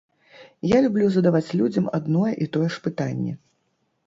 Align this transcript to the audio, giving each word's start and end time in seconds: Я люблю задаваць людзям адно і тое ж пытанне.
Я 0.75 0.79
люблю 0.85 1.05
задаваць 1.15 1.55
людзям 1.59 1.91
адно 1.99 2.25
і 2.47 2.49
тое 2.57 2.67
ж 2.79 2.83
пытанне. 2.89 3.37